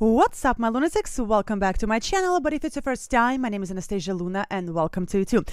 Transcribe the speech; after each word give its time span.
What's 0.00 0.44
up, 0.44 0.60
my 0.60 0.68
lunatics? 0.68 1.18
Welcome 1.18 1.58
back 1.58 1.76
to 1.78 1.88
my 1.88 1.98
channel. 1.98 2.38
But 2.38 2.52
if 2.52 2.64
it's 2.64 2.76
your 2.76 2.84
first 2.84 3.10
time, 3.10 3.40
my 3.40 3.48
name 3.48 3.64
is 3.64 3.70
Anastasia 3.72 4.14
Luna, 4.14 4.46
and 4.48 4.72
welcome 4.72 5.06
to 5.06 5.24
YouTube. 5.24 5.50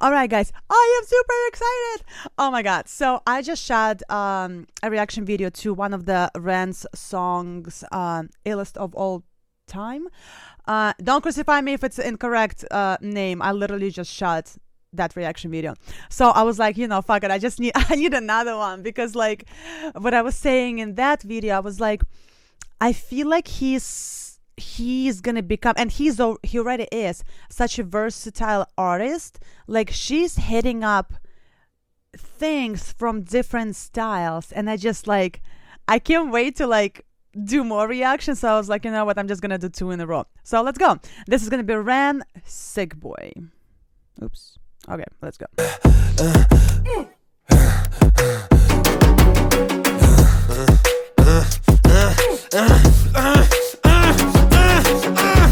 All 0.00 0.12
right, 0.12 0.28
guys, 0.28 0.52
I 0.68 1.00
am 1.00 1.06
super 1.06 1.34
excited. 1.48 2.30
Oh 2.36 2.50
my 2.50 2.60
god! 2.60 2.88
So 2.90 3.22
I 3.26 3.40
just 3.40 3.64
shot 3.64 4.02
um, 4.10 4.66
a 4.82 4.90
reaction 4.90 5.24
video 5.24 5.48
to 5.48 5.72
one 5.72 5.94
of 5.94 6.04
the 6.04 6.30
Ren's 6.36 6.84
songs, 6.94 7.84
um, 7.90 8.28
"Illest 8.44 8.76
of 8.76 8.94
All 8.94 9.24
Time." 9.66 10.08
Uh, 10.66 10.92
don't 11.02 11.22
crucify 11.22 11.60
me 11.60 11.74
if 11.74 11.84
it's 11.84 11.98
incorrect 11.98 12.64
uh, 12.70 12.96
name. 13.00 13.42
I 13.42 13.52
literally 13.52 13.90
just 13.90 14.10
shot 14.10 14.56
that 14.92 15.16
reaction 15.16 15.50
video. 15.50 15.74
So 16.08 16.30
I 16.30 16.42
was 16.42 16.58
like, 16.58 16.76
you 16.76 16.88
know, 16.88 17.02
fuck 17.02 17.24
it. 17.24 17.30
I 17.30 17.38
just 17.38 17.60
need 17.60 17.72
I 17.76 17.96
need 17.96 18.14
another 18.14 18.56
one 18.56 18.82
because 18.82 19.14
like 19.14 19.46
what 19.96 20.14
I 20.14 20.22
was 20.22 20.36
saying 20.36 20.78
in 20.78 20.94
that 20.94 21.22
video, 21.22 21.56
I 21.56 21.60
was 21.60 21.80
like, 21.80 22.02
I 22.80 22.92
feel 22.92 23.28
like 23.28 23.48
he's 23.48 24.24
he's 24.56 25.20
gonna 25.20 25.42
become 25.42 25.74
and 25.76 25.90
he's 25.90 26.20
he 26.42 26.58
already 26.58 26.86
is 26.92 27.24
such 27.50 27.78
a 27.78 27.82
versatile 27.82 28.66
artist 28.78 29.40
like 29.66 29.90
she's 29.90 30.36
hitting 30.36 30.84
up 30.84 31.14
things 32.16 32.92
from 32.92 33.22
different 33.22 33.74
styles 33.74 34.52
and 34.52 34.70
i 34.70 34.76
just 34.76 35.08
like 35.08 35.42
i 35.88 35.98
can't 35.98 36.30
wait 36.30 36.54
to 36.54 36.68
like 36.68 37.04
do 37.42 37.64
more 37.64 37.88
reactions. 37.88 38.40
So 38.40 38.48
i 38.48 38.56
was 38.56 38.68
like 38.68 38.84
you 38.84 38.90
know 38.90 39.04
what? 39.04 39.18
I'm 39.18 39.28
just 39.28 39.42
gonna 39.42 39.58
do 39.58 39.68
two 39.68 39.90
in 39.90 40.00
a 40.00 40.06
row. 40.06 40.26
So 40.42 40.62
let's 40.62 40.78
go. 40.78 40.98
This 41.26 41.42
is 41.42 41.48
gonna 41.48 41.64
be 41.64 41.74
Ren 41.74 42.22
sick 42.44 42.96
boy. 42.96 43.32
Oops. 44.22 44.58
Okay 44.88 45.04
let's 45.22 45.38
go. 45.38 45.46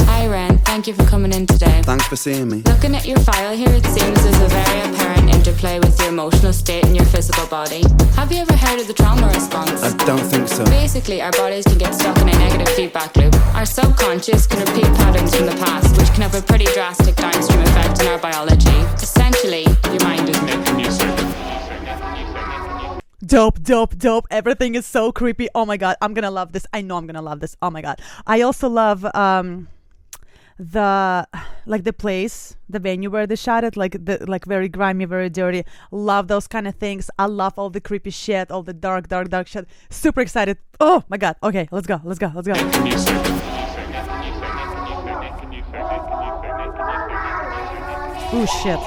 Hi 0.07 0.27
Ren, 0.29 0.59
thank 0.59 0.87
you 0.87 0.95
for 0.95 1.05
coming 1.05 1.33
in 1.33 1.47
today. 1.47 1.83
Thanks 1.85 2.07
for 2.07 2.17
seeing 2.17 2.49
me. 2.49 2.63
Looking 2.63 2.95
at 2.95 3.07
your 3.07 3.19
file 3.21 3.57
here, 3.57 3.71
it 3.71 3.85
seems 3.87 4.23
there's 4.23 4.41
a 4.41 4.49
very 4.49 4.81
apparent 4.91 5.22
interplay 5.63 5.79
with 5.79 5.99
your 6.01 6.09
emotional 6.09 6.53
state 6.53 6.85
and 6.85 6.97
your 6.97 7.05
physical 7.07 7.47
body. 7.47 7.83
Have 8.17 8.33
you 8.33 8.39
ever 8.39 8.57
heard 8.57 8.81
of 8.81 8.87
the 8.87 8.95
trauma 8.95 9.29
response? 9.29 9.83
I 9.83 9.97
don't 10.05 10.19
think 10.19 10.49
so. 10.49 10.65
Basically, 10.65 11.23
our 11.23 11.31
bodies 11.33 11.65
can 11.65 11.79
get 11.79 11.95
stuck 11.95 12.17
in 12.19 12.29
a 12.29 12.33
negative 12.33 12.69
feedback 12.75 13.17
loop. 13.17 13.35
Our 13.55 13.65
subconscious 13.65 14.47
can 14.47 14.61
repeat 14.61 14.85
patterns 14.99 15.35
from 15.37 15.47
the 15.47 15.57
past, 15.65 15.97
which 15.99 16.09
can 16.09 16.23
have 16.23 16.35
a 16.35 16.43
pretty 16.43 16.67
drastic 16.75 17.17
downstream 17.17 17.63
effect 17.63 18.01
on 18.01 18.09
our 18.09 18.19
biology. 18.19 18.79
Essentially, 19.01 19.65
your 19.93 20.03
mind 20.03 20.29
is 20.29 20.43
making 20.43 20.81
you 20.81 20.91
sick. 20.91 21.19
dope 23.25 23.63
dope 23.63 23.97
dope 23.97 24.27
everything 24.33 24.75
is 24.75 24.85
so 24.85 25.13
creepy 25.13 25.49
oh 25.55 25.65
my 25.65 25.77
god 25.77 25.97
i'm 26.03 26.13
gonna 26.13 26.31
love 26.31 26.51
this 26.53 26.67
i 26.73 26.81
know 26.83 26.97
i'm 26.97 27.07
gonna 27.07 27.23
love 27.23 27.39
this 27.39 27.57
oh 27.63 27.71
my 27.71 27.81
god 27.81 27.97
i 28.27 28.43
also 28.43 28.69
love 28.69 29.07
um 29.15 29.69
the 30.71 31.27
like 31.67 31.83
the 31.83 31.93
place 31.93 32.57
the 32.69 32.79
venue 32.79 33.11
where 33.11 33.27
they 33.27 33.35
shot 33.35 33.65
it 33.65 33.77
like 33.77 34.05
the 34.05 34.25
like 34.29 34.45
very 34.45 34.69
grimy 34.69 35.05
very 35.05 35.29
dirty. 35.29 35.65
Love 35.91 36.29
those 36.29 36.47
kind 36.47 36.69
of 36.69 36.75
things. 36.77 37.11
I 37.19 37.27
love 37.27 37.59
all 37.59 37.71
the 37.71 37.81
creepy 37.81 38.11
shit 38.11 38.51
all 38.51 38.63
the 38.63 38.73
dark 38.73 39.09
dark 39.09 39.29
dark 39.29 39.49
shit. 39.49 39.67
Super 39.91 40.21
excited. 40.21 40.59
Oh 40.79 41.03
my 41.09 41.17
god. 41.17 41.37
Okay 41.43 41.69
let's 41.73 41.87
go 41.87 42.01
let's 42.05 42.19
go 42.19 42.31
let's 42.35 42.47
go. 42.47 42.55
Oh 48.35 48.47
shit. 48.63 48.79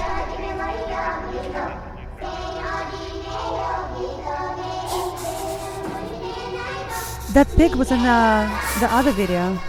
That 7.33 7.49
pig 7.57 7.75
was 7.75 7.91
in 7.91 7.99
uh, 7.99 8.47
the 8.79 8.87
other 8.93 9.11
video 9.11 9.59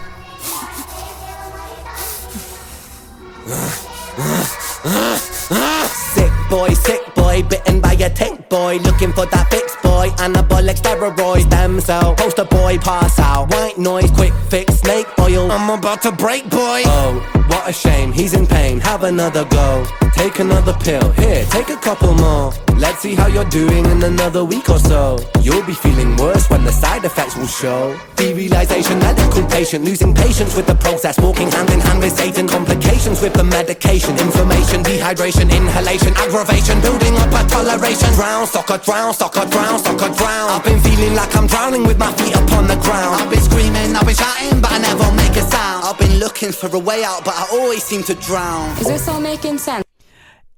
Sick 6.13 6.31
boy, 6.49 6.69
sick 6.73 7.15
boy, 7.15 7.43
bitten 7.43 7.79
by 7.79 7.93
a 7.93 8.09
tick 8.09 8.49
boy, 8.49 8.77
looking 8.79 9.13
for 9.13 9.25
that 9.27 9.47
fix 9.49 9.73
boy, 9.81 10.09
anabolic 10.17 10.75
steroids, 10.75 11.43
stem 11.43 11.79
cell, 11.79 12.13
poster 12.15 12.43
boy, 12.43 12.77
pass 12.77 13.17
out, 13.19 13.49
white 13.53 13.77
noise, 13.77 14.11
quick 14.11 14.33
fix, 14.49 14.73
snake 14.81 15.07
oil, 15.19 15.49
I'm 15.49 15.69
about 15.69 16.01
to 16.01 16.11
break 16.11 16.49
boy. 16.49 16.83
Oh, 16.87 17.23
what 17.47 17.69
a 17.69 17.71
shame, 17.71 18.11
he's 18.11 18.33
in 18.33 18.45
pain, 18.45 18.81
have 18.81 19.03
another 19.03 19.45
go, 19.45 19.85
take 20.13 20.39
another 20.39 20.73
pill, 20.73 21.09
here, 21.11 21.45
take 21.45 21.69
a 21.69 21.77
couple 21.77 22.13
more. 22.15 22.51
Let's 22.79 22.99
see 22.99 23.15
how 23.15 23.25
you're 23.25 23.49
doing 23.49 23.85
in 23.85 24.03
another 24.03 24.45
week 24.45 24.69
or 24.69 24.77
so. 24.77 25.17
You'll 25.41 25.65
be 25.65 25.73
feeling 25.73 26.15
worse 26.17 26.47
when 26.49 26.63
the 26.63 26.71
side 26.71 27.03
effects 27.05 27.35
will 27.35 27.47
show. 27.47 27.97
Derealization, 28.15 29.01
medical 29.01 29.43
patient, 29.47 29.83
losing 29.83 30.13
patience 30.13 30.55
with 30.55 30.67
the 30.67 30.75
process, 30.75 31.19
walking 31.19 31.49
hand 31.49 31.71
in 31.71 31.79
hand 31.79 31.99
with 31.99 32.15
Satan. 32.15 32.47
Complications 32.47 33.19
with 33.19 33.33
the 33.33 33.43
medication, 33.43 34.11
inflammation, 34.19 34.83
dehydration, 34.83 35.49
inhalation, 35.49 36.13
aggravation, 36.17 36.79
building 36.81 37.15
up 37.17 37.33
a 37.33 37.49
toleration. 37.49 38.13
Drown, 38.13 38.45
soccer, 38.45 38.77
drown, 38.77 39.13
soccer, 39.13 39.45
drown, 39.49 39.79
soccer, 39.79 40.13
drown. 40.13 40.49
I've 40.51 40.63
been 40.63 40.79
feeling 40.79 41.15
like 41.15 41.35
I'm 41.35 41.47
drowning 41.47 41.83
with 41.83 41.97
my 41.97 42.11
feet 42.13 42.35
upon 42.35 42.67
the 42.67 42.77
ground. 42.77 43.21
I've 43.21 43.29
been 43.29 43.41
screaming, 43.41 43.95
I've 43.95 44.05
been 44.05 44.15
shouting, 44.15 44.61
but 44.61 44.71
I 44.71 44.77
never 44.77 45.11
make 45.17 45.35
a 45.35 45.41
sound. 45.49 45.83
I've 45.83 45.97
been 45.97 46.19
looking 46.19 46.51
for 46.51 46.69
a 46.75 46.79
way 46.79 47.03
out, 47.03 47.25
but 47.25 47.33
I 47.33 47.47
always 47.53 47.83
seem 47.83 48.03
to 48.03 48.13
drown. 48.13 48.69
Is 48.77 48.87
this 48.87 49.07
all 49.07 49.19
making 49.19 49.57
sense? 49.57 49.86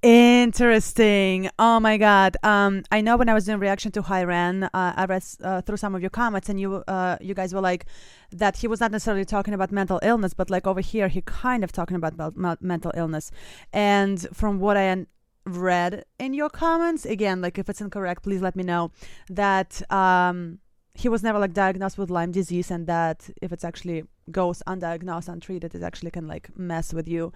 Interesting. 0.02 1.50
Oh 1.60 1.82
my 1.82 1.98
god. 1.98 2.38
Um, 2.42 2.84
I 2.90 3.02
know 3.02 3.18
when 3.18 3.28
I 3.28 3.34
was 3.34 3.46
doing 3.46 3.60
reaction 3.60 3.92
to 3.92 4.02
Hi 4.04 4.24
Ren, 4.24 4.64
uh, 4.64 4.94
I 4.96 5.04
read 5.04 5.24
uh, 5.44 5.62
through 5.62 5.76
some 5.76 5.94
of 5.94 6.00
your 6.02 6.10
comments, 6.10 6.48
and 6.48 6.58
you, 6.58 6.76
uh, 6.88 7.18
you 7.20 7.34
guys 7.34 7.54
were 7.54 7.60
like 7.60 7.86
that 8.32 8.56
he 8.56 8.68
was 8.68 8.80
not 8.80 8.94
necessarily 8.94 9.26
talking 9.26 9.54
about 9.54 9.74
mental 9.74 10.00
illness, 10.02 10.34
but 10.34 10.50
like 10.50 10.66
over 10.66 10.80
here, 10.80 11.10
he 11.10 11.22
kind 11.22 11.66
of 11.66 11.74
talking 11.74 11.98
about 11.98 12.16
mel- 12.16 12.58
mental 12.62 12.94
illness. 12.96 13.30
And 13.74 14.26
from 14.32 14.60
what 14.62 14.78
I 14.78 15.06
read 15.46 16.06
in 16.18 16.34
your 16.34 16.50
comments, 16.50 17.06
again, 17.06 17.42
like 17.42 17.58
if 17.58 17.70
it's 17.70 17.82
incorrect, 17.82 18.24
please 18.24 18.42
let 18.42 18.56
me 18.56 18.64
know 18.64 18.92
that 19.30 19.82
um, 19.92 20.60
he 20.94 21.10
was 21.10 21.24
never 21.24 21.40
like 21.40 21.54
diagnosed 21.54 21.98
with 21.98 22.10
Lyme 22.10 22.32
disease, 22.32 22.72
and 22.72 22.88
that 22.88 23.30
if 23.42 23.52
it's 23.52 23.66
actually 23.66 24.04
goes 24.32 24.64
undiagnosed, 24.66 25.28
untreated, 25.28 25.76
it 25.76 25.84
actually 25.84 26.12
can 26.12 26.26
like 26.26 26.58
mess 26.58 26.94
with 26.94 27.08
you. 27.10 27.34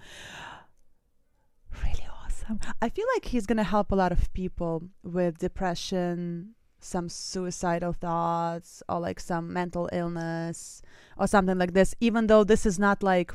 Really 1.82 2.06
I 2.80 2.88
feel 2.88 3.06
like 3.14 3.26
he's 3.26 3.46
gonna 3.46 3.64
help 3.64 3.90
a 3.90 3.94
lot 3.94 4.12
of 4.12 4.32
people 4.34 4.82
with 5.02 5.38
depression, 5.38 6.54
some 6.80 7.08
suicidal 7.08 7.92
thoughts, 7.92 8.82
or 8.88 9.00
like 9.00 9.20
some 9.20 9.52
mental 9.52 9.88
illness, 9.92 10.82
or 11.16 11.26
something 11.26 11.58
like 11.58 11.72
this. 11.72 11.94
Even 12.00 12.26
though 12.26 12.44
this 12.44 12.66
is 12.66 12.78
not 12.78 13.02
like 13.02 13.32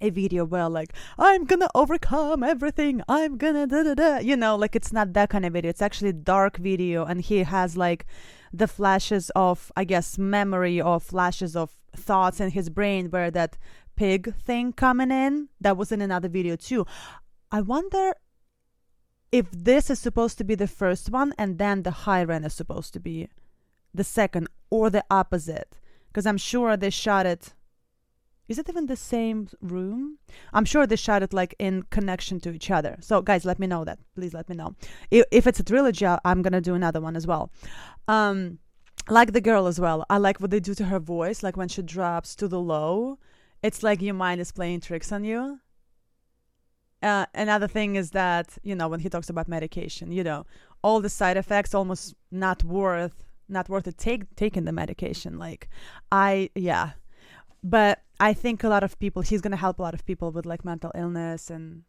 a 0.00 0.10
video 0.10 0.44
where 0.44 0.68
like 0.68 0.92
I'm 1.18 1.44
gonna 1.44 1.68
overcome 1.74 2.42
everything, 2.42 3.00
I'm 3.08 3.38
gonna 3.38 3.66
da 3.66 3.82
da 3.82 3.94
da. 3.94 4.18
You 4.18 4.36
know, 4.36 4.56
like 4.56 4.76
it's 4.76 4.92
not 4.92 5.12
that 5.14 5.30
kind 5.30 5.46
of 5.46 5.52
video. 5.52 5.70
It's 5.70 5.82
actually 5.82 6.12
dark 6.12 6.58
video, 6.58 7.04
and 7.04 7.20
he 7.20 7.44
has 7.44 7.76
like 7.76 8.04
the 8.52 8.68
flashes 8.68 9.30
of, 9.34 9.72
I 9.76 9.84
guess, 9.84 10.18
memory 10.18 10.80
or 10.80 11.00
flashes 11.00 11.56
of 11.56 11.76
thoughts 11.96 12.40
in 12.40 12.50
his 12.50 12.68
brain 12.68 13.10
where 13.10 13.30
that 13.30 13.56
pig 13.96 14.34
thing 14.36 14.72
coming 14.72 15.10
in 15.10 15.48
that 15.60 15.76
was 15.76 15.92
in 15.92 16.00
another 16.02 16.28
video 16.28 16.56
too. 16.56 16.86
I 17.50 17.60
wonder 17.60 18.14
if 19.34 19.50
this 19.50 19.90
is 19.90 19.98
supposed 19.98 20.38
to 20.38 20.44
be 20.44 20.54
the 20.54 20.68
first 20.68 21.10
one 21.10 21.34
and 21.36 21.58
then 21.58 21.82
the 21.82 21.90
Hi 21.90 22.22
Ren 22.22 22.44
is 22.44 22.54
supposed 22.54 22.92
to 22.92 23.00
be 23.00 23.28
the 23.92 24.04
second 24.04 24.46
or 24.70 24.90
the 24.90 25.04
opposite. 25.10 25.76
Because 26.06 26.24
I'm 26.24 26.36
sure 26.36 26.76
they 26.76 26.90
shot 26.90 27.26
it. 27.26 27.52
Is 28.46 28.60
it 28.60 28.68
even 28.68 28.86
the 28.86 28.94
same 28.94 29.48
room? 29.60 30.18
I'm 30.52 30.64
sure 30.64 30.86
they 30.86 30.94
shot 30.94 31.24
it 31.24 31.32
like 31.32 31.56
in 31.58 31.82
connection 31.90 32.38
to 32.42 32.52
each 32.52 32.70
other. 32.70 32.96
So, 33.00 33.22
guys, 33.22 33.44
let 33.44 33.58
me 33.58 33.66
know 33.66 33.84
that. 33.84 33.98
Please 34.14 34.34
let 34.34 34.48
me 34.48 34.54
know. 34.54 34.76
If, 35.10 35.24
if 35.32 35.48
it's 35.48 35.58
a 35.58 35.64
trilogy, 35.64 36.06
I'm 36.06 36.40
gonna 36.42 36.60
do 36.60 36.76
another 36.76 37.00
one 37.00 37.16
as 37.16 37.26
well. 37.26 37.50
Um, 38.06 38.60
like 39.08 39.32
the 39.32 39.40
girl 39.40 39.66
as 39.66 39.80
well. 39.80 40.06
I 40.08 40.18
like 40.18 40.38
what 40.38 40.52
they 40.52 40.60
do 40.60 40.74
to 40.74 40.84
her 40.84 41.00
voice. 41.00 41.42
Like 41.42 41.56
when 41.56 41.66
she 41.66 41.82
drops 41.82 42.36
to 42.36 42.46
the 42.46 42.60
low, 42.60 43.18
it's 43.64 43.82
like 43.82 44.00
your 44.00 44.14
mind 44.14 44.40
is 44.40 44.52
playing 44.52 44.82
tricks 44.82 45.10
on 45.10 45.24
you 45.24 45.58
uh, 47.04 47.26
another 47.34 47.68
thing 47.68 47.96
is 47.96 48.10
that 48.10 48.58
you 48.62 48.74
know 48.74 48.88
when 48.88 49.00
he 49.00 49.08
talks 49.08 49.28
about 49.28 49.46
medication 49.48 50.10
you 50.10 50.24
know 50.24 50.44
all 50.82 51.00
the 51.00 51.08
side 51.08 51.36
effects 51.36 51.74
almost 51.74 52.14
not 52.30 52.64
worth 52.64 53.24
not 53.48 53.68
worth 53.68 53.86
it 53.86 53.98
take 53.98 54.34
taking 54.36 54.64
the 54.64 54.72
medication. 54.72 55.38
Like 55.38 55.68
i 56.10 56.50
yeah. 56.54 56.92
But 57.62 58.02
i 58.20 58.32
think 58.32 58.62
a 58.62 58.68
lot 58.68 58.84
of 58.84 58.98
people 58.98 59.22
he's 59.22 59.42
to 59.42 59.56
help 59.56 59.78
a 59.78 59.82
lot 59.82 59.94
of 59.94 60.04
people 60.06 60.30
with 60.30 60.46
like 60.46 60.64
mental 60.64 60.92
illness 60.94 61.50
and 61.50 61.82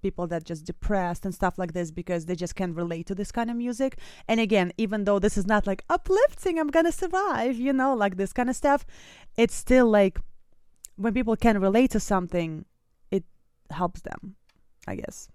people 0.00 0.26
that 0.26 0.44
just 0.44 0.64
depressed 0.64 1.24
and 1.24 1.34
stuff 1.34 1.58
like 1.58 1.72
this 1.74 1.92
because 1.92 2.26
they 2.26 2.34
just 2.34 2.56
can't 2.56 2.74
relate 2.74 3.06
to 3.06 3.14
this 3.14 3.30
kind 3.30 3.50
of 3.50 3.56
music. 3.56 3.98
And 4.28 4.40
again 4.40 4.72
even 4.76 5.04
though 5.04 5.18
this 5.18 5.36
is 5.36 5.46
not 5.46 5.66
like 5.66 5.84
uplifting 5.88 6.58
i'm 6.58 6.68
gonna 6.68 6.92
survive 6.92 7.56
you 7.56 7.72
know 7.72 7.94
like 7.94 8.16
this 8.16 8.32
kind 8.32 8.50
of 8.50 8.56
stuff 8.56 8.84
it's 9.36 9.54
still 9.54 9.88
like 9.88 10.18
when 10.96 11.14
people 11.14 11.36
can 11.36 11.60
relate 11.60 11.90
to 11.90 12.00
something 12.00 12.64
it 13.10 13.24
helps 13.70 14.02
them, 14.02 14.36
I 14.86 14.96
guess. 14.96 15.28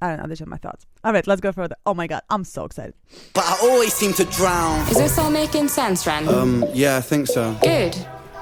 I 0.00 0.08
don't 0.08 0.22
know. 0.22 0.28
These 0.28 0.42
are 0.42 0.46
my 0.46 0.58
thoughts. 0.58 0.84
All 1.04 1.12
right, 1.12 1.26
let's 1.26 1.40
go 1.40 1.52
further. 1.52 1.76
Oh 1.86 1.94
my 1.94 2.06
god, 2.06 2.22
I'm 2.28 2.44
so 2.44 2.64
excited. 2.64 2.94
But 3.32 3.44
I 3.44 3.56
always 3.62 3.94
seem 3.94 4.12
to 4.14 4.24
drown. 4.24 4.86
Is 4.88 4.98
this 4.98 5.18
all 5.18 5.30
making 5.30 5.68
sense, 5.68 6.06
Ren? 6.06 6.28
Um, 6.28 6.64
yeah, 6.74 6.96
I 6.96 7.00
think 7.00 7.26
so. 7.28 7.56
Good. 7.62 7.94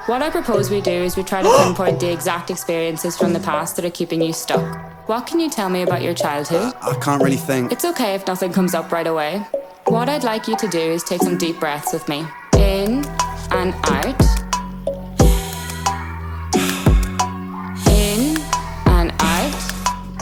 What 0.07 0.21
I 0.21 0.31
propose 0.31 0.69
we 0.71 0.81
do 0.81 0.91
is 0.91 1.17
we 1.17 1.23
try 1.23 1.43
to 1.43 1.49
pinpoint 1.65 2.01
the 2.01 2.13
exact 2.13 2.51
experiences 2.51 3.17
from 3.17 3.33
the 3.33 3.41
past 3.41 3.77
that 3.77 3.85
are 3.85 3.91
keeping 3.91 4.21
you 4.21 4.33
stuck. 4.33 5.09
What 5.09 5.27
can 5.27 5.39
you 5.39 5.49
tell 5.49 5.69
me 5.69 5.83
about 5.83 6.03
your 6.03 6.15
childhood? 6.15 6.75
I 6.83 6.99
can't 7.01 7.23
really 7.23 7.37
think. 7.37 7.71
It's 7.73 7.85
okay 7.85 8.15
if 8.15 8.27
nothing 8.27 8.53
comes 8.53 8.75
up 8.75 8.91
right 8.91 9.07
away. 9.07 9.39
What 9.87 10.09
I'd 10.09 10.25
like 10.25 10.49
you 10.49 10.57
to 10.57 10.69
do 10.69 10.79
is 10.79 11.05
take 11.05 11.23
some 11.23 11.39
deep 11.39 11.61
breaths 11.61 11.93
with 11.93 12.09
me. 12.09 12.27
In 12.57 13.05
and 13.51 13.75
out. 13.85 14.44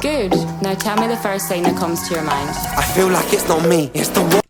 Good. 0.02 0.32
Now 0.62 0.75
tell 0.75 1.00
me 1.00 1.06
the 1.06 1.16
first 1.16 1.46
thing 1.46 1.62
that 1.62 1.76
comes 1.76 2.08
to 2.08 2.14
your 2.14 2.25
mind. 2.25 2.50
I 2.76 2.82
feel 2.93 3.08
like 3.08 3.32
it's 3.32 3.46
not 3.46 3.64
me, 3.69 3.88
it's 3.94 4.08
the 4.08 4.20
one. 4.20 4.42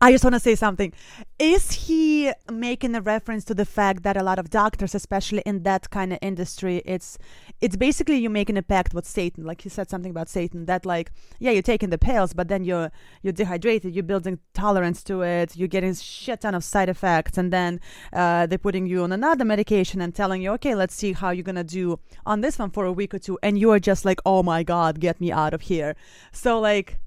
I 0.00 0.12
just 0.12 0.22
want 0.22 0.34
to 0.34 0.40
say 0.40 0.54
something. 0.54 0.92
Is 1.40 1.72
he 1.72 2.32
making 2.50 2.94
a 2.94 3.00
reference 3.00 3.44
to 3.46 3.54
the 3.54 3.64
fact 3.64 4.04
that 4.04 4.16
a 4.16 4.22
lot 4.22 4.38
of 4.38 4.48
doctors, 4.48 4.94
especially 4.94 5.42
in 5.44 5.64
that 5.64 5.90
kind 5.90 6.12
of 6.12 6.20
industry, 6.22 6.82
it's 6.84 7.18
it's 7.60 7.76
basically 7.76 8.16
you 8.16 8.30
making 8.30 8.56
a 8.56 8.62
pact 8.62 8.94
with 8.94 9.06
Satan. 9.06 9.44
Like 9.44 9.62
he 9.62 9.68
said 9.68 9.90
something 9.90 10.10
about 10.10 10.28
Satan 10.28 10.66
that 10.66 10.86
like, 10.86 11.10
yeah, 11.40 11.50
you're 11.50 11.62
taking 11.62 11.90
the 11.90 11.98
pills, 11.98 12.32
but 12.32 12.46
then 12.46 12.64
you're 12.64 12.92
you're 13.22 13.32
dehydrated, 13.32 13.92
you're 13.92 14.04
building 14.04 14.38
tolerance 14.54 15.02
to 15.04 15.22
it, 15.22 15.56
you're 15.56 15.66
getting 15.66 15.94
shit 15.94 16.42
ton 16.42 16.54
of 16.54 16.62
side 16.62 16.88
effects, 16.88 17.36
and 17.36 17.52
then 17.52 17.80
uh, 18.12 18.46
they're 18.46 18.58
putting 18.58 18.86
you 18.86 19.02
on 19.02 19.10
another 19.10 19.44
medication 19.44 20.00
and 20.00 20.14
telling 20.14 20.42
you, 20.42 20.52
okay, 20.52 20.76
let's 20.76 20.94
see 20.94 21.12
how 21.12 21.30
you're 21.30 21.42
gonna 21.42 21.64
do 21.64 21.98
on 22.24 22.40
this 22.40 22.56
one 22.56 22.70
for 22.70 22.84
a 22.84 22.92
week 22.92 23.14
or 23.14 23.18
two, 23.18 23.36
and 23.42 23.58
you 23.58 23.72
are 23.72 23.80
just 23.80 24.04
like, 24.04 24.20
oh 24.24 24.44
my 24.44 24.62
god, 24.62 25.00
get 25.00 25.20
me 25.20 25.32
out 25.32 25.54
of 25.54 25.62
here. 25.62 25.96
So 26.30 26.60
like 26.60 27.00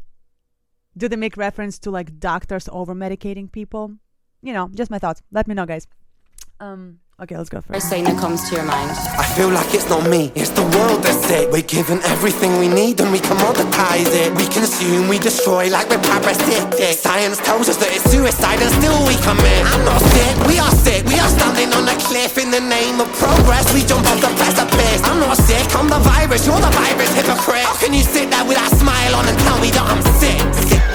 do 0.97 1.07
they 1.07 1.15
make 1.15 1.37
reference 1.37 1.79
to 1.79 1.91
like 1.91 2.19
doctors 2.19 2.67
over 2.71 2.93
medicating 2.93 3.51
people? 3.51 3.95
You 4.41 4.53
know, 4.53 4.69
just 4.73 4.91
my 4.91 4.99
thoughts. 4.99 5.21
Let 5.31 5.47
me 5.47 5.53
know, 5.55 5.65
guys. 5.65 5.87
Um, 6.59 6.99
okay, 7.17 7.37
let's 7.37 7.49
go 7.49 7.57
First 7.61 7.73
first. 7.73 7.89
thing 7.89 8.03
that 8.05 8.21
comes 8.21 8.45
to 8.49 8.55
your 8.55 8.65
mind. 8.65 8.93
I 9.17 9.25
feel 9.33 9.49
like 9.49 9.73
it's 9.73 9.89
not 9.89 10.05
me, 10.05 10.29
it's 10.37 10.53
the 10.53 10.61
world 10.77 11.01
that's 11.01 11.17
sick. 11.25 11.49
We're 11.49 11.65
given 11.65 11.97
everything 12.05 12.53
we 12.61 12.69
need 12.69 13.01
and 13.01 13.09
we 13.09 13.17
commoditize 13.17 14.13
it. 14.13 14.29
We 14.37 14.45
consume, 14.45 15.09
we 15.09 15.17
destroy 15.17 15.73
like 15.73 15.89
we're 15.89 16.01
parasitic. 16.05 17.01
Science 17.01 17.41
tells 17.41 17.65
us 17.65 17.81
that 17.81 17.89
it's 17.89 18.05
suicide 18.13 18.61
and 18.61 18.69
still 18.77 18.93
we 19.09 19.17
commit. 19.25 19.61
I'm 19.73 19.81
not 19.89 20.01
sick, 20.13 20.33
we 20.45 20.61
are 20.61 20.69
sick. 20.85 21.01
We 21.09 21.17
are 21.17 21.31
standing 21.33 21.73
on 21.73 21.89
a 21.89 21.97
cliff 22.05 22.37
in 22.37 22.53
the 22.53 22.61
name 22.61 23.01
of 23.01 23.09
progress. 23.17 23.65
We 23.73 23.81
jump 23.81 24.05
off 24.05 24.21
the 24.21 24.29
precipice. 24.37 25.01
I'm 25.09 25.17
not 25.17 25.37
sick, 25.41 25.65
I'm 25.73 25.89
the 25.89 25.97
virus, 26.05 26.45
you're 26.45 26.61
the 26.61 26.69
virus, 26.77 27.09
hypocrite. 27.17 27.65
How 27.65 27.73
can 27.81 27.93
you 27.97 28.05
sit 28.05 28.29
there 28.29 28.45
with 28.45 28.61
that 28.61 28.69
smile 28.77 29.17
on 29.17 29.25
and 29.25 29.37
tell 29.49 29.57
me 29.57 29.73
that 29.73 29.85
I'm 29.89 30.01
sick? 30.21 30.45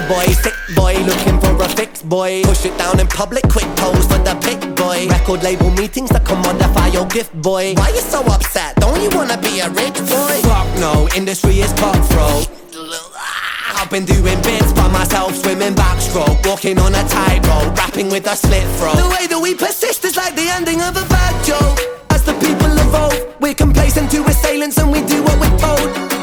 Boy, 0.09 0.27
sick 0.39 0.55
boy, 0.77 0.95
looking 1.03 1.41
for 1.41 1.61
a 1.61 1.69
fix 1.71 2.01
boy. 2.01 2.43
Push 2.45 2.67
it 2.67 2.79
down 2.79 3.01
in 3.01 3.09
public, 3.09 3.43
quick 3.49 3.67
pose 3.75 4.07
for 4.07 4.19
the 4.23 4.39
pick 4.41 4.61
boy. 4.77 5.09
Record 5.09 5.43
label 5.43 5.71
meetings 5.71 6.11
that 6.11 6.23
commodify 6.23 6.93
your 6.93 7.07
gift 7.07 7.35
boy. 7.43 7.75
Why 7.75 7.89
you 7.89 8.01
so 8.01 8.23
upset? 8.27 8.77
Don't 8.77 9.03
you 9.03 9.11
wanna 9.11 9.37
be 9.37 9.59
a 9.59 9.69
rich 9.69 9.99
boy? 10.07 10.39
Fuck 10.47 10.69
no, 10.79 11.09
industry 11.17 11.59
is 11.59 11.73
cutthroat. 11.73 12.47
I've 13.75 13.91
been 13.91 14.05
doing 14.05 14.41
bits 14.43 14.73
by 14.75 14.87
myself, 14.89 15.35
swimming 15.35 15.75
backstroke, 15.75 16.39
walking 16.47 16.79
on 16.79 16.95
a 16.95 17.03
tightrope, 17.09 17.77
rapping 17.77 18.09
with 18.09 18.27
a 18.29 18.37
slit 18.37 18.63
throat. 18.79 18.95
The 18.97 19.11
way 19.11 19.27
that 19.27 19.41
we 19.43 19.57
persist 19.57 20.05
is 20.05 20.17
like 20.17 20.37
the 20.37 20.49
ending 20.55 20.83
of 20.83 20.97
a 20.97 21.05
bad 21.09 21.35
joke. 21.45 21.81
As 22.11 22.23
the 22.23 22.35
people 22.35 22.71
evolve, 22.79 23.35
we're 23.41 23.55
complacent 23.55 24.13
to 24.13 24.23
assailants 24.25 24.79
and 24.79 24.93
we 24.93 25.03
do 25.03 25.23
what 25.25 25.41
we're 25.41 25.59
told. 25.59 26.16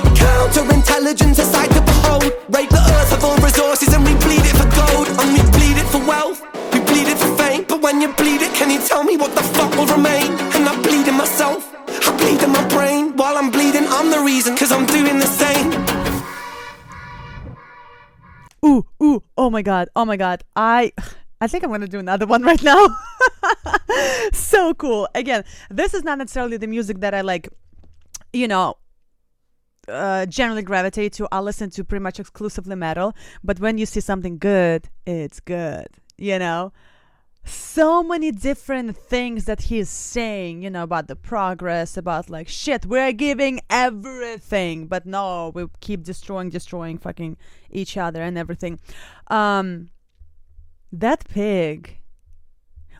Ooh, 19.14 19.22
oh 19.38 19.50
my 19.52 19.62
god, 19.62 19.90
oh 19.96 20.06
my 20.06 20.18
god. 20.18 20.44
I 20.56 20.92
I 21.40 21.48
think 21.48 21.64
I'm 21.64 21.70
gonna 21.70 21.88
do 21.88 22.00
another 22.00 22.26
one 22.26 22.42
right 22.42 22.62
now. 22.64 22.88
so 24.34 24.74
cool. 24.74 25.08
Again, 25.14 25.44
this 25.70 25.94
is 25.94 26.04
not 26.04 26.18
necessarily 26.18 26.58
the 26.58 26.66
music 26.68 27.00
that 27.02 27.14
I 27.14 27.22
like, 27.22 27.48
you 28.32 28.48
know, 28.48 28.78
uh, 29.88 30.26
generally 30.26 30.64
gravitate 30.64 31.14
to. 31.14 31.28
I 31.32 31.42
listen 31.42 31.70
to 31.72 31.84
pretty 31.84 32.02
much 32.02 32.20
exclusively 32.20 32.76
metal, 32.76 33.14
but 33.44 33.60
when 33.60 33.78
you 33.78 33.86
see 33.86 34.00
something 34.00 34.40
good, 34.40 34.90
it's 35.06 35.40
good, 35.40 35.88
you 36.18 36.40
know? 36.40 36.74
So 37.46 38.04
many 38.04 38.32
different 38.32 38.96
things 38.96 39.46
that 39.46 39.64
he's 39.64 39.90
saying, 39.90 40.62
you 40.62 40.70
know, 40.70 40.84
about 40.84 41.08
the 41.08 41.16
progress, 41.16 41.98
about 41.98 42.30
like 42.30 42.48
shit, 42.48 42.86
we're 42.86 43.12
giving 43.12 43.60
everything, 43.70 44.88
but 44.88 45.06
no, 45.06 45.52
we 45.54 45.66
keep 45.82 46.04
destroying, 46.04 46.50
destroying 46.50 46.98
fucking 46.98 47.36
each 47.70 47.98
other 47.98 48.22
and 48.22 48.38
everything. 48.38 48.80
Um, 49.28 49.90
that 50.92 51.28
pig. 51.28 51.98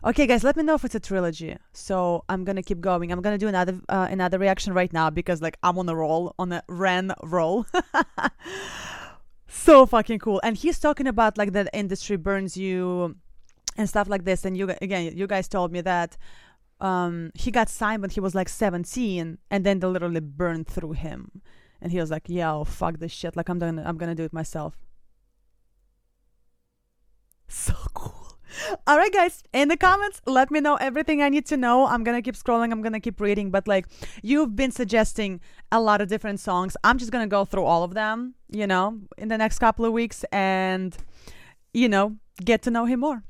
Okay, 0.04 0.26
guys, 0.26 0.44
let 0.44 0.56
me 0.56 0.62
know 0.62 0.74
if 0.74 0.84
it's 0.84 0.94
a 0.94 1.00
trilogy. 1.00 1.56
So 1.72 2.24
I'm 2.28 2.44
gonna 2.44 2.62
keep 2.62 2.82
going. 2.82 3.10
I'm 3.10 3.22
gonna 3.22 3.38
do 3.38 3.48
another 3.48 3.80
uh, 3.88 4.08
another 4.10 4.38
reaction 4.38 4.74
right 4.74 4.92
now 4.92 5.08
because 5.08 5.40
like 5.40 5.56
I'm 5.62 5.78
on 5.78 5.88
a 5.88 5.96
roll, 5.96 6.34
on 6.38 6.52
a 6.52 6.62
Ren 6.68 7.14
roll. 7.22 7.64
so 9.48 9.86
fucking 9.86 10.18
cool. 10.18 10.40
And 10.44 10.58
he's 10.58 10.78
talking 10.78 11.06
about 11.06 11.38
like 11.38 11.52
that 11.52 11.70
industry 11.72 12.16
burns 12.16 12.54
you 12.54 13.16
and 13.76 13.88
stuff 13.88 14.08
like 14.08 14.24
this. 14.24 14.44
And 14.44 14.56
you 14.56 14.74
again, 14.80 15.16
you 15.16 15.26
guys 15.26 15.48
told 15.48 15.72
me 15.72 15.80
that 15.82 16.16
um, 16.80 17.30
he 17.34 17.50
got 17.50 17.68
signed 17.68 18.02
when 18.02 18.10
he 18.10 18.20
was 18.20 18.34
like 18.34 18.48
17, 18.48 19.38
and 19.50 19.64
then 19.64 19.80
they 19.80 19.86
literally 19.86 20.20
burned 20.20 20.66
through 20.66 20.92
him. 20.92 21.42
And 21.80 21.92
he 21.92 21.98
was 21.98 22.10
like, 22.10 22.28
"Yo, 22.28 22.64
fuck 22.64 22.98
this 22.98 23.12
shit! 23.12 23.36
Like 23.36 23.48
I'm 23.48 23.58
gonna, 23.58 23.82
I'm 23.84 23.96
gonna 23.98 24.14
do 24.14 24.24
it 24.24 24.32
myself." 24.32 24.76
So 27.46 27.74
cool. 27.92 28.24
All 28.86 28.96
right, 28.96 29.12
guys, 29.12 29.42
in 29.52 29.68
the 29.68 29.76
comments, 29.76 30.20
let 30.26 30.50
me 30.50 30.60
know 30.60 30.76
everything 30.76 31.22
I 31.22 31.28
need 31.28 31.46
to 31.46 31.56
know. 31.56 31.86
I'm 31.86 32.04
gonna 32.04 32.22
keep 32.22 32.36
scrolling, 32.36 32.72
I'm 32.72 32.82
gonna 32.82 33.00
keep 33.00 33.20
reading, 33.20 33.50
but 33.50 33.68
like, 33.68 33.86
you've 34.22 34.56
been 34.56 34.70
suggesting 34.70 35.40
a 35.70 35.80
lot 35.80 36.00
of 36.00 36.08
different 36.08 36.40
songs. 36.40 36.76
I'm 36.84 36.98
just 36.98 37.10
gonna 37.10 37.26
go 37.26 37.44
through 37.44 37.64
all 37.64 37.82
of 37.82 37.94
them, 37.94 38.34
you 38.48 38.66
know, 38.66 39.00
in 39.18 39.28
the 39.28 39.38
next 39.38 39.58
couple 39.58 39.84
of 39.84 39.92
weeks 39.92 40.24
and, 40.32 40.96
you 41.72 41.88
know, 41.88 42.16
get 42.44 42.62
to 42.62 42.70
know 42.70 42.84
him 42.86 43.00
more. 43.00 43.22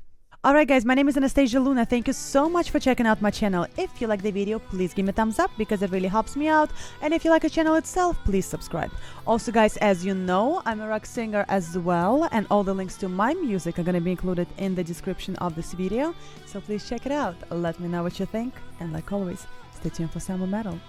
Alright 0.45 0.67
guys, 0.67 0.85
my 0.85 0.93
name 0.93 1.09
is 1.09 1.17
Anastasia 1.17 1.59
Luna. 1.59 1.85
Thank 1.85 2.05
you 2.05 2.13
so 2.13 2.47
much 2.47 2.69
for 2.69 2.79
checking 2.79 3.07
out 3.07 3.19
my 3.19 3.31
channel. 3.31 3.65
If 3.77 3.99
you 3.99 4.05
like 4.05 4.21
the 4.21 4.29
video, 4.29 4.59
please 4.59 4.93
give 4.93 5.05
me 5.05 5.09
a 5.09 5.11
thumbs 5.11 5.39
up 5.39 5.49
because 5.57 5.81
it 5.81 5.89
really 5.89 6.07
helps 6.07 6.35
me 6.35 6.47
out. 6.47 6.69
And 7.01 7.15
if 7.15 7.25
you 7.25 7.31
like 7.31 7.41
the 7.41 7.49
channel 7.49 7.73
itself, 7.73 8.15
please 8.25 8.45
subscribe. 8.45 8.91
Also 9.25 9.51
guys, 9.51 9.75
as 9.77 10.05
you 10.05 10.13
know, 10.13 10.61
I'm 10.67 10.81
a 10.81 10.87
rock 10.87 11.07
singer 11.07 11.45
as 11.47 11.79
well 11.79 12.29
and 12.31 12.45
all 12.51 12.63
the 12.63 12.75
links 12.75 12.95
to 12.97 13.09
my 13.09 13.33
music 13.33 13.79
are 13.79 13.83
to 13.83 13.99
be 13.99 14.11
included 14.11 14.47
in 14.59 14.75
the 14.75 14.83
description 14.83 15.35
of 15.37 15.55
this 15.55 15.73
video. 15.73 16.13
So 16.45 16.61
please 16.61 16.87
check 16.87 17.07
it 17.07 17.11
out. 17.11 17.35
Let 17.49 17.79
me 17.79 17.87
know 17.87 18.03
what 18.03 18.19
you 18.19 18.27
think 18.27 18.53
and 18.79 18.93
like 18.93 19.11
always, 19.11 19.47
stay 19.73 19.89
tuned 19.89 20.11
for 20.11 20.19
some 20.19 20.47
metal. 20.47 20.79